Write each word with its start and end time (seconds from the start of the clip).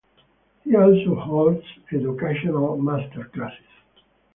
He 0.63 0.75
also 0.75 1.13
holds 1.13 1.63
educational 1.93 2.75
masterclasses. 2.79 3.61